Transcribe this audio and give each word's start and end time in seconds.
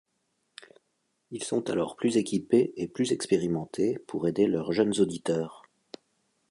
Ils 1.29 1.43
sont 1.43 1.69
alors 1.69 1.95
plus 1.95 2.17
équipés 2.17 2.73
et 2.75 2.87
plus 2.87 3.11
expérimentés 3.11 3.99
pour 4.07 4.27
aider 4.27 4.47
leurs 4.47 4.71
jeunes 4.71 4.99
auditeurs. 4.99 5.61